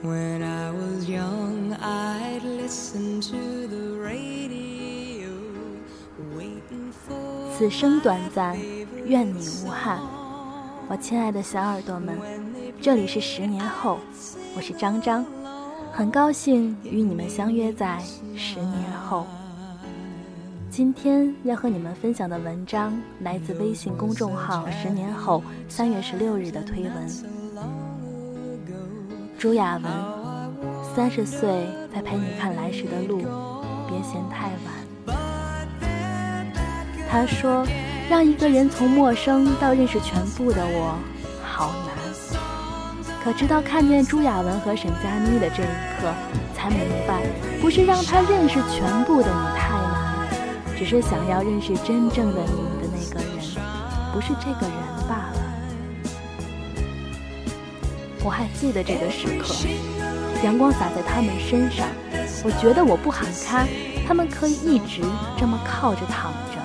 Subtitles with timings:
[0.00, 5.28] When I was young, I'd listen to the radio,
[6.36, 8.56] waiting for 此生短暂，
[9.06, 9.98] 愿你无憾。
[10.88, 12.16] 我亲爱的小耳朵们，
[12.80, 13.98] 这里是十年后，
[14.54, 15.26] 我是张张，
[15.92, 18.00] 很高兴与你们相约在
[18.36, 19.26] 十年后。
[20.70, 27.37] 今天要和你们分享的文章来自微信公众号“十年后”三月十六日的推文。
[29.38, 29.84] 朱亚文，
[30.96, 31.48] 三十岁
[31.94, 33.18] 再陪你看来时的路，
[33.86, 35.16] 别嫌太晚。
[37.08, 37.64] 他说
[38.10, 40.98] ：“让一个人从陌生到认识全部的我，
[41.40, 41.94] 好难。”
[43.22, 45.66] 可直到看见朱亚文和沈佳妮的这一
[46.00, 46.12] 刻，
[46.52, 47.22] 才明白，
[47.60, 50.26] 不是让他认识全部的你太难，
[50.76, 53.38] 只是想要认识真正的你的那个人，
[54.12, 54.76] 不是这个人
[55.08, 55.37] 罢了。
[58.28, 59.54] 我还记得这个时刻，
[60.44, 61.88] 阳光洒在他们身上，
[62.44, 63.66] 我觉得我不喊开，
[64.06, 65.00] 他们可以一直
[65.38, 66.60] 这么靠着躺着，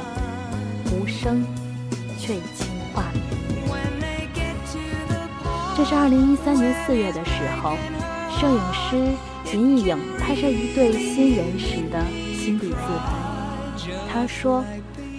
[0.92, 1.46] 无声，
[2.20, 3.24] 却已情话绵
[5.78, 7.78] 这是二零一三年四月的时候，
[8.30, 9.14] 摄影师
[9.54, 12.04] 林艺颖拍摄一对新人时的
[12.38, 13.88] 心底自白。
[14.12, 14.66] 他说，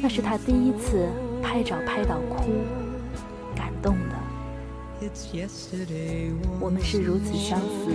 [0.02, 1.08] 那是他第一次
[1.42, 2.52] 拍照拍到哭，
[3.56, 4.13] 感动的。
[6.60, 7.92] 我们是如此相似，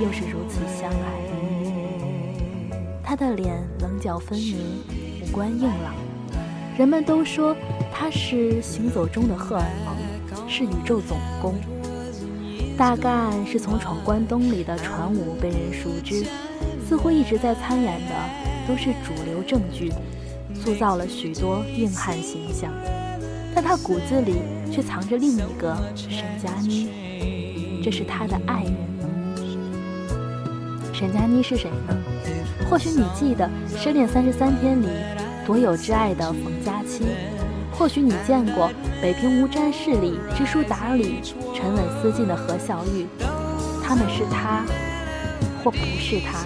[0.00, 0.96] 又是如此相爱。
[3.02, 4.56] 他的脸棱角分明，
[5.22, 5.94] 五官硬朗。
[6.76, 7.56] 人们都说
[7.92, 9.96] 他是行走中的荷尔蒙，
[10.48, 11.54] 是宇宙总攻。
[12.76, 16.26] 大概是从《闯关东》里的传武被人熟知，
[16.86, 18.14] 似乎一直在参演的
[18.68, 19.92] 都是主流正剧，
[20.54, 22.70] 塑造了许多硬汉形象。
[23.56, 24.34] 但他骨子里
[24.70, 28.74] 却藏着另一个沈佳妮，这是他的爱人。
[30.92, 31.96] 沈佳妮是谁呢？
[32.68, 33.48] 或许你记得
[33.82, 34.88] 《失恋三十三天》里
[35.46, 37.06] 多有挚爱的冯佳期，
[37.72, 38.68] 或许你见过
[39.00, 41.22] 《北平无战事》里知书达理、
[41.54, 43.06] 沉稳思静的何小玉。
[43.82, 44.66] 他们是他，
[45.64, 46.44] 或不是他。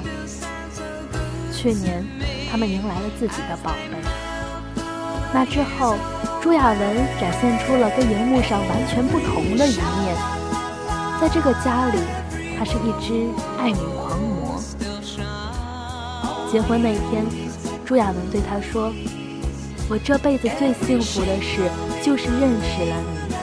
[1.52, 2.06] 去年，
[2.48, 3.98] 他们迎来了自己的宝贝。
[5.34, 5.96] 那之后。
[6.42, 10.16] 朱亚文展现出了跟荧幕上完全不同的一面。
[11.20, 11.98] 在这个家里，
[12.58, 13.28] 她是一只
[13.58, 14.58] 爱女狂魔。
[16.50, 17.26] 结婚那天，
[17.84, 18.90] 朱亚文对他说
[19.90, 21.70] ：“我这辈子最幸福的事
[22.02, 23.34] 就是认识了你，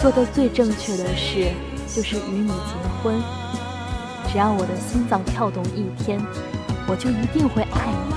[0.00, 1.50] 做的最正确的事
[1.88, 2.54] 就是与你结
[3.02, 3.20] 婚。
[4.30, 6.20] 只要我的心脏跳动一天，
[6.86, 8.14] 我就一定会爱你。”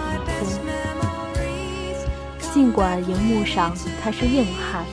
[2.53, 3.73] 尽管荧幕上
[4.03, 4.84] 他是硬汉，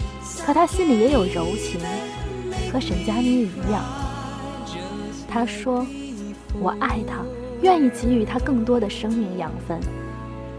[0.46, 1.80] 可他心里也有柔情，
[2.72, 3.82] 和沈佳妮一样。
[5.28, 5.84] 他说
[6.60, 7.24] ：“我爱他，
[7.60, 9.80] 愿意给予他更多的生命养分，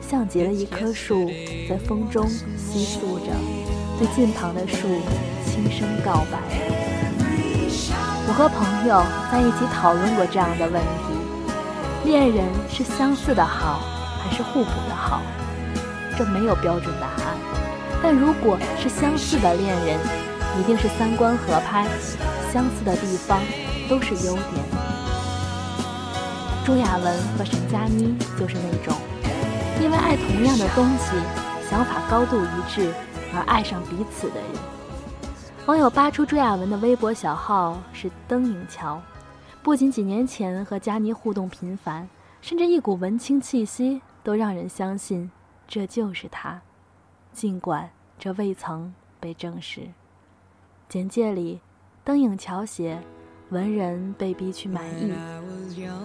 [0.01, 1.31] 像极了一棵树
[1.69, 3.31] 在风中吸宿着，
[3.97, 4.87] 对近旁的树
[5.45, 6.37] 轻声告白。”
[8.27, 9.01] 我和朋友
[9.31, 13.79] 在一起讨论过这样的问题：恋人是相似的好，
[14.21, 15.21] 还是互补的好？
[16.19, 17.37] 这没有标准答案，
[18.03, 19.97] 但如果是相似的恋人，
[20.59, 21.87] 一定是三观合拍，
[22.51, 23.39] 相似的地方
[23.87, 24.65] 都是优点。
[26.65, 28.93] 朱亚文和沈佳妮就是那种
[29.81, 31.15] 因为爱同样的东西，
[31.69, 32.91] 想法高度一致
[33.33, 34.45] 而爱上彼此的人。
[35.67, 39.01] 网友扒出朱亚文的微博小号是灯影桥，
[39.63, 42.09] 不仅几年前和佳妮互动频繁，
[42.41, 45.31] 甚至一股文青气息都让人相信。
[45.69, 46.59] 这就是他，
[47.31, 49.81] 尽管这未曾被证实。
[50.89, 51.61] 简介里，
[52.03, 52.99] 灯影桥写
[53.51, 55.13] 文人被逼去满意，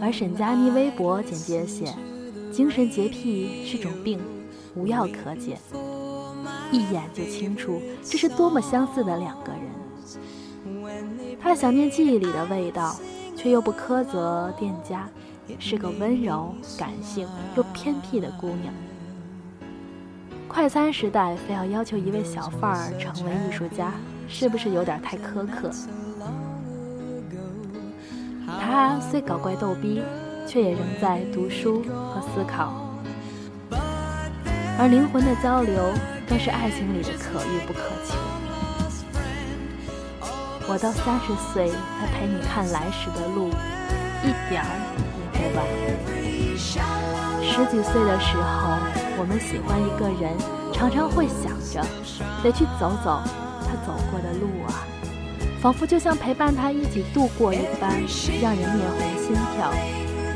[0.03, 1.95] 而沈佳妮微博简介写
[2.53, 4.21] 精神洁癖是种病，
[4.77, 5.57] 无药可解。
[6.71, 11.39] 一眼就清楚这是多么相似的两个人。
[11.41, 12.95] 他想念记忆里的味道，
[13.35, 15.09] 却又不苛责店家，
[15.59, 18.75] 是个温柔、感性又偏僻的姑娘。
[20.55, 23.93] 快餐时代非要要求一位小贩儿成为艺术家，
[24.29, 25.69] 是不是有点太苛刻？
[28.47, 30.01] 他虽搞怪逗逼，
[30.47, 32.73] 却也仍在读书和思考，
[34.79, 35.93] 而灵魂的交流
[36.29, 38.15] 更是爱情里的可遇不可求。
[40.69, 41.69] 我到三十岁
[41.99, 43.49] 才陪你看来时的路，
[44.23, 44.71] 一点儿
[45.35, 45.67] 也不晚。
[47.43, 49.04] 十几岁的时候。
[49.17, 50.37] 我们喜欢一个人，
[50.73, 51.81] 常常会想着
[52.43, 53.23] 得去走走
[53.67, 54.83] 他走过的路啊，
[55.61, 58.03] 仿佛就像陪伴他一起度过一般，
[58.43, 59.73] 让人面红心跳，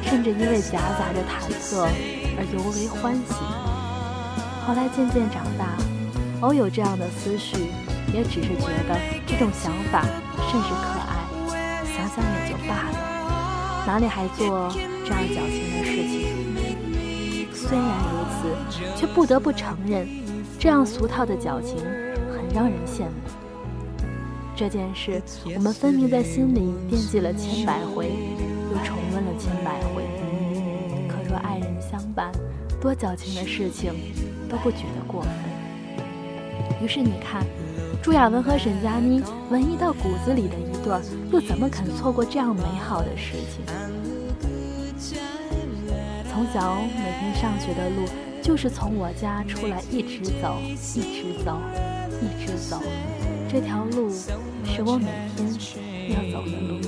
[0.03, 1.89] 甚至因为夹杂着忐忑
[2.37, 3.35] 而尤为欢喜。
[4.67, 5.77] 后来渐渐长大，
[6.41, 7.73] 偶有这样的思绪，
[8.13, 8.97] 也只是觉得
[9.27, 10.03] 这种想法
[10.51, 11.27] 甚是可爱，
[11.97, 14.71] 想想也就罢了，哪里还做
[15.05, 16.58] 这样矫情的事情？
[17.69, 20.09] 虽然如此，却不得不承认，
[20.59, 21.77] 这样俗套的矫情
[22.33, 23.13] 很让人羡慕。
[24.57, 25.21] 这件事，
[25.55, 28.07] 我们分明在心里惦记了千百回，
[28.71, 30.03] 又重温了千百回。
[31.09, 32.33] 可若爱人相伴，
[32.81, 33.93] 多矫情的事情
[34.49, 35.31] 都不觉得过分。
[36.83, 37.45] 于是你看，
[38.03, 40.99] 朱亚文和沈佳妮文艺到骨子里的一对，
[41.31, 43.63] 又怎么肯错过这样美好的事情？
[46.39, 48.09] 从小每天上学的路，
[48.41, 51.61] 就是从我家出来一直走，一直走，
[52.23, 52.81] 一直走。
[53.51, 54.09] 这条路
[54.65, 55.49] 是我每天
[56.11, 56.79] 要走的路。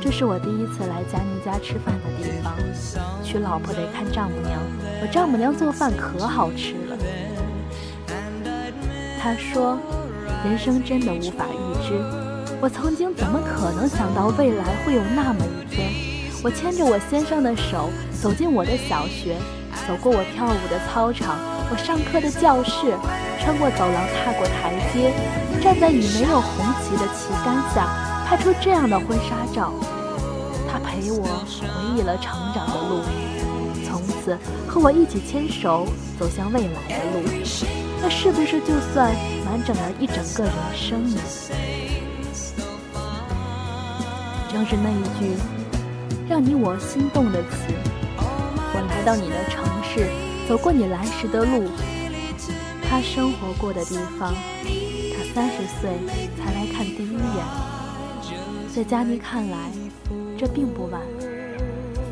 [0.00, 2.52] 这是我第一次来佳妮家吃饭的地方。
[3.22, 4.60] 娶老婆得看丈母娘，
[5.00, 6.98] 我丈母娘做饭可好吃了。
[9.20, 9.78] 她说
[10.44, 11.94] ：“人生真的无法预知。”
[12.60, 16.05] 我曾经怎么可能想到未来会有那么一天？
[16.46, 17.90] 我牵着我先生的手
[18.22, 19.34] 走进我的小学，
[19.84, 21.34] 走过我跳舞的操场，
[21.72, 22.94] 我上课的教室。
[23.42, 25.10] 穿过走廊，踏过台阶，
[25.60, 27.90] 站在已没有红旗的旗杆下，
[28.28, 29.72] 拍出这样的婚纱照。
[30.70, 31.66] 他陪我回
[31.96, 33.02] 忆了成长的路，
[33.84, 34.38] 从此
[34.68, 35.84] 和我一起牵手
[36.16, 37.26] 走向未来的路。
[38.00, 39.12] 那是不是就算
[39.46, 41.18] 完整了一整个人生呢？
[44.48, 45.34] 正是那一句
[46.28, 47.72] 让你我心动的词
[48.18, 50.10] ：“我来到你的城市，
[50.48, 51.70] 走过你来时的路。”
[52.82, 55.90] 他生活过的地方，他三十岁
[56.36, 57.44] 才来看第一眼。
[58.74, 59.70] 在佳妮看来，
[60.36, 61.00] 这并不晚，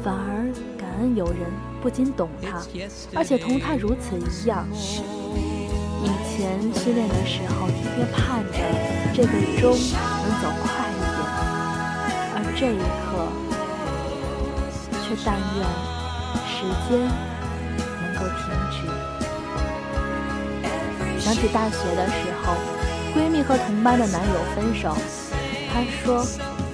[0.03, 0.47] 反而
[0.79, 1.39] 感恩有人
[1.83, 2.63] 不仅懂他，
[3.15, 4.65] 而且同他如此一样。
[4.73, 8.59] 以前训练的时候，天天盼着
[9.13, 11.19] 这个钟能走快一点，
[12.37, 13.27] 而这一刻，
[15.15, 15.63] 却但愿
[16.45, 16.99] 时间
[18.03, 18.77] 能够停止。
[21.21, 22.55] 想起大学的时候，
[23.15, 24.97] 闺蜜和同班的男友分手，
[25.73, 26.19] 她说：“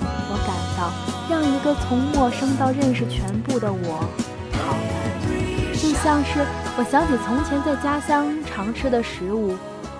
[0.02, 0.90] 我感到
[1.28, 4.08] 让一个从陌生到认识全部的我，
[4.52, 5.74] 好难。
[5.74, 6.40] 就像是
[6.78, 9.56] 我想起从前在家乡常吃的食物，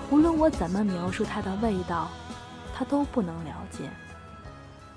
[0.09, 2.09] 无论我怎么描述它的味道，
[2.75, 3.83] 它都不能了解。”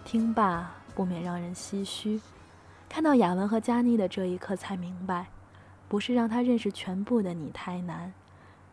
[0.04, 2.20] 听罢不免让人唏嘘。
[2.94, 5.26] 看到雅文和佳妮的这一刻，才明白，
[5.88, 8.12] 不是让他认识全部的你太难。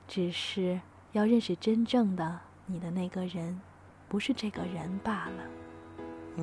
[0.07, 0.79] 只是
[1.11, 3.59] 要认识真正的你的那个人，
[4.07, 6.37] 不是这个人罢了。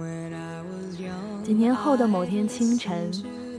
[1.44, 3.12] 几年后的某天清晨，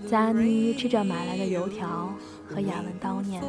[0.06, 2.10] 佳妮吃着买来的油条，
[2.46, 3.42] 和雅文叨念：“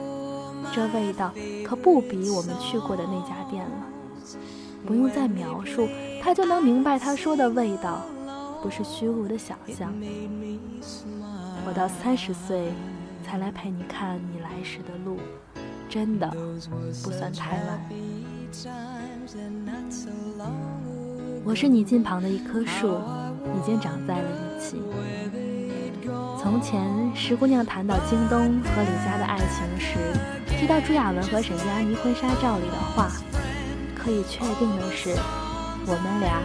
[0.72, 1.34] 这味道
[1.64, 3.86] 可不比我们去过的那家店了。”
[4.86, 5.88] 不用再描述，
[6.22, 8.02] 他就能明白他说的味道，
[8.62, 9.92] 不是虚无的想象。
[11.66, 12.72] 我到三十岁，
[13.24, 15.18] 才来陪你看你来时的路。
[15.88, 16.30] 真的
[17.02, 17.80] 不算太晚。
[21.42, 23.00] 我是你近旁的一棵树，
[23.56, 24.80] 已经长在了一起。
[26.40, 29.98] 从前，石姑娘谈到京东和李家的爱情时，
[30.46, 33.10] 提到朱亚文和沈佳妮婚纱照里的话，
[33.96, 35.10] 可以确定的是，
[35.86, 36.40] 我们俩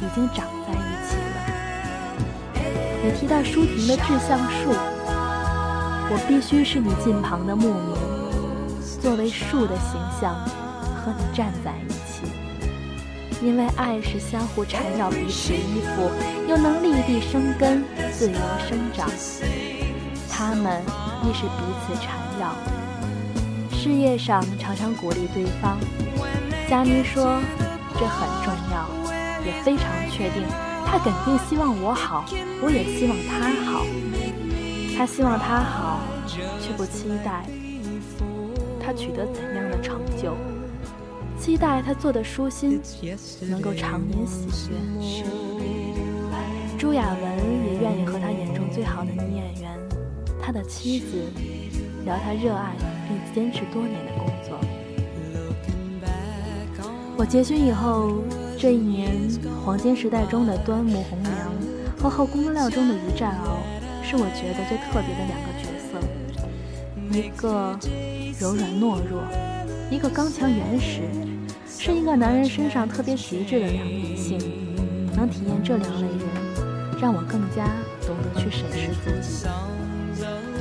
[0.00, 0.81] 已经长在。
[3.04, 4.70] 也提到舒婷的志向树，
[6.08, 7.96] 我必须是你近旁的牧民。
[9.00, 10.32] 作为树的形象，
[10.94, 12.22] 和你站在一起，
[13.44, 16.08] 因为爱是相互缠绕彼此衣服，
[16.48, 17.82] 又能立地生根、
[18.12, 19.10] 自由生长。
[20.30, 20.80] 他们
[21.24, 22.54] 亦是彼此缠绕。
[23.76, 25.76] 事业上常常鼓励对方。
[26.70, 27.40] 佳妮说
[27.98, 28.88] ：“这很重要，
[29.44, 30.44] 也非常确定。
[30.92, 32.26] 他肯定希望我好，
[32.62, 33.86] 我也希望他好。
[34.94, 36.00] 他希望他好，
[36.60, 37.46] 却不期待。”
[38.78, 40.36] 他取得怎样的成就？
[41.40, 42.78] 期待他做的舒心，
[43.48, 45.24] 能够常年喜悦。
[46.76, 47.22] 朱亚文
[47.64, 49.70] 也愿意和他眼中最好的女演员，
[50.44, 51.24] 他的妻子，
[52.04, 52.74] 聊他热爱
[53.08, 54.60] 并坚持多年的工作。
[57.16, 58.22] 我结婚以后，
[58.62, 59.10] 这一年
[59.64, 61.52] 黄金时代中的端木蕻良
[61.98, 63.58] 和后宫料中的于占鳌，
[64.08, 67.76] 是我觉得最特别的两个角色，一个。
[68.38, 69.24] 柔软懦弱，
[69.90, 71.02] 一个刚强原始，
[71.68, 74.38] 是一个男人身上特别极致的两面性。
[75.16, 76.20] 能体验这两类人，
[77.00, 77.66] 让我更加
[78.06, 79.48] 懂得去审视自己。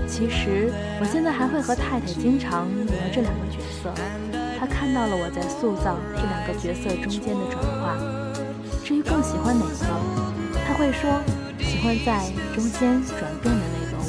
[0.07, 3.93] 其实，我现在还会和太太经常聊这两个角色。
[4.61, 7.97] 他看到了我在塑造这两个角色中间的转化。
[8.85, 9.89] 至于更喜欢哪个，
[10.61, 11.09] 他会说
[11.57, 14.05] 喜欢在中间转变的那个我。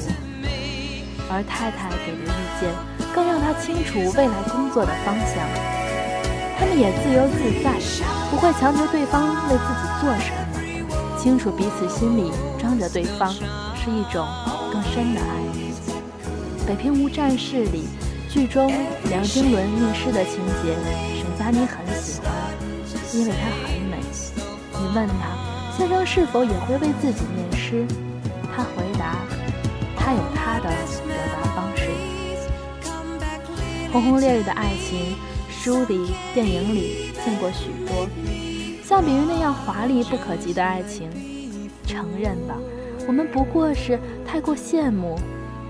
[1.32, 2.68] 而太太给的意见，
[3.14, 5.40] 更让他清楚未来工作的方向。
[6.61, 7.80] 他们也自由自在，
[8.28, 12.30] 不会强求对方为自己做什么，清楚彼此心里
[12.61, 14.28] 装着对方，是一种
[14.71, 15.40] 更深的爱。
[16.68, 17.88] 《北平无战事》里，
[18.32, 18.72] 剧中
[19.10, 20.74] 梁经纶念诗的情节，
[21.20, 22.32] 沈佳妮很喜欢，
[23.12, 23.98] 因为她很美。
[24.72, 27.86] 你问她，先生是否也会为自己念诗？
[28.56, 29.18] 她回答，
[29.98, 30.70] 他有他的
[31.06, 31.90] 表达方式。
[33.92, 35.14] 轰轰烈烈的爱情。
[35.50, 38.08] 书里、电影里见过许多，
[38.82, 41.08] 相比于那样华丽不可及的爱情。
[41.86, 42.56] 承认吧，
[43.06, 45.16] 我们不过是太过羡慕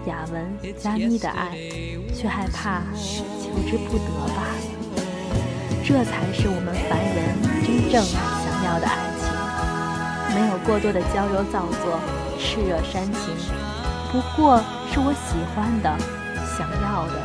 [0.07, 1.59] 雅文、佳妮的爱，
[2.15, 4.63] 却害怕求之不得罢了。
[5.85, 9.25] 这才是我们凡人真正想要的爱情，
[10.35, 11.99] 没有过多的娇柔造作、
[12.39, 13.35] 炽热煽情，
[14.13, 15.91] 不过是我喜欢的、
[16.57, 17.19] 想要的，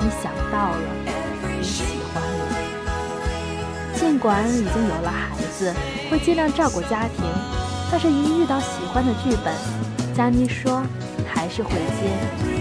[0.00, 0.76] 你想到了。
[1.56, 2.44] 你喜欢了，
[3.94, 5.72] 尽管已经有了孩子，
[6.10, 7.24] 会尽量照顾家庭，
[7.90, 9.54] 但是一遇到喜欢的剧本，
[10.14, 10.82] 佳妮说
[11.26, 12.53] 还是会接。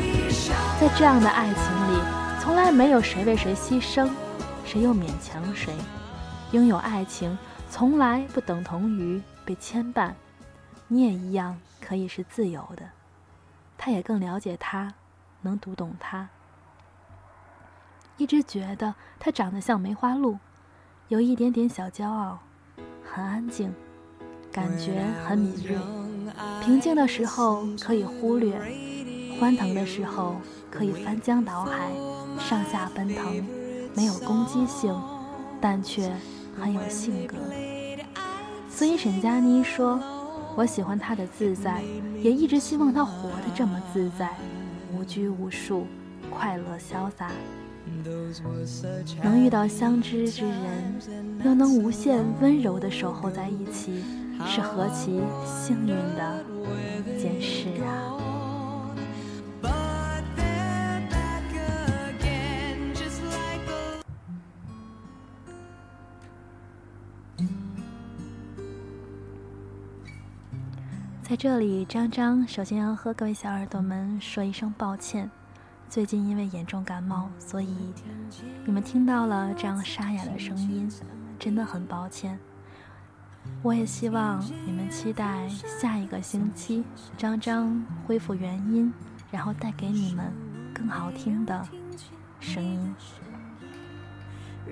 [0.84, 1.64] 在这样的爱情
[1.94, 2.02] 里，
[2.42, 4.10] 从来没有谁为谁牺牲，
[4.66, 5.74] 谁又勉强谁。
[6.52, 7.38] 拥有爱情，
[7.70, 10.12] 从来不等同于被牵绊，
[10.90, 12.84] 你也一样可以是自由的。
[13.78, 14.94] 他也更了解他，
[15.44, 16.28] 能读懂他。
[18.18, 20.38] 一直觉得他长得像梅花鹿，
[21.08, 22.40] 有一点点小骄傲，
[23.10, 23.74] 很安静，
[24.52, 25.78] 感觉很敏锐。
[26.62, 28.60] 平静的时候可以忽略，
[29.40, 30.36] 欢腾的时候
[30.72, 31.92] 可以翻江倒海，
[32.40, 33.46] 上下奔腾，
[33.96, 34.96] 没有攻击性，
[35.60, 36.12] 但却
[36.60, 37.36] 很有性格。
[38.70, 40.00] 所以沈佳妮说
[40.56, 41.82] ：“我喜欢他的自在，
[42.22, 44.30] 也一直希望他活得这么自在，
[44.94, 45.86] 无拘无束，
[46.30, 47.32] 快乐潇洒。”
[49.22, 54.02] 能遇到相知之人，又能无限温柔的守候在一起，
[54.46, 56.44] 是何其幸运的
[57.06, 58.23] 一件事啊！
[71.24, 75.32] 在这里，张张首先要和各位小耳朵们说一声抱歉。
[75.88, 77.94] 最近因为严重感冒，所以
[78.66, 80.92] 你们听到了这样沙哑的声音，
[81.40, 82.38] 真的很抱歉。
[83.62, 86.84] 我也希望你们期待下一个星期
[87.18, 88.94] 张张恢复原音，
[89.32, 90.30] 然后带给你们
[90.74, 91.66] 更好听的
[92.42, 92.94] 声音。
[94.68, 94.72] 爱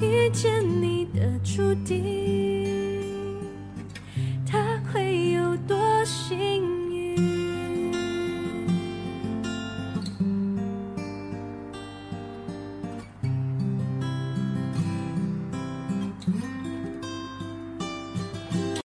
[0.00, 2.35] 遇见你的注定。